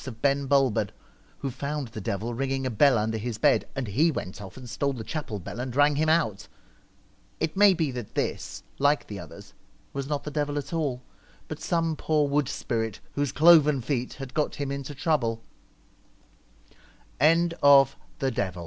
Twilight, 0.03 0.15
of 0.15 0.21
Ben 0.23 0.47
Bulben, 0.47 0.89
who 1.37 1.51
found 1.51 1.89
the 1.89 2.01
devil 2.01 2.33
ringing 2.33 2.65
a 2.65 2.71
bell 2.71 2.97
under 2.97 3.19
his 3.19 3.37
bed, 3.37 3.67
and 3.75 3.85
he 3.87 4.09
went 4.09 4.41
off 4.41 4.57
and 4.57 4.67
stole 4.67 4.93
the 4.93 5.03
chapel 5.03 5.37
bell 5.37 5.59
and 5.59 5.75
rang 5.75 5.95
him 5.95 6.09
out. 6.09 6.47
It 7.39 7.55
may 7.55 7.75
be 7.75 7.91
that 7.91 8.15
this, 8.15 8.63
like 8.79 9.05
the 9.05 9.19
others, 9.19 9.53
was 9.93 10.09
not 10.09 10.23
the 10.23 10.31
devil 10.31 10.57
at 10.57 10.73
all, 10.73 11.03
but 11.47 11.59
some 11.61 11.95
poor 11.95 12.27
wood 12.27 12.49
spirit 12.49 12.99
whose 13.13 13.31
cloven 13.31 13.79
feet 13.79 14.13
had 14.13 14.33
got 14.33 14.55
him 14.55 14.71